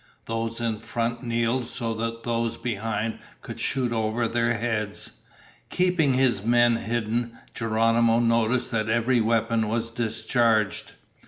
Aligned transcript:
Those 0.25 0.59
in 0.59 0.79
front 0.79 1.21
kneeled 1.21 1.67
so 1.67 1.93
that 1.93 2.23
those 2.23 2.57
behind 2.57 3.19
could 3.43 3.59
shoot 3.59 3.91
over 3.93 4.27
their 4.27 4.57
heads. 4.57 5.19
Keeping 5.69 6.15
his 6.15 6.41
men 6.43 6.77
hidden, 6.77 7.37
Geronimo 7.53 8.17
noticed 8.19 8.71
that 8.71 8.89
every 8.89 9.21
weapon 9.21 9.67
was 9.67 9.91
discharged. 9.91 10.93